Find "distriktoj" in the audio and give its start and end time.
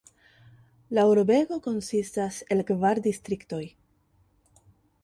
3.11-3.65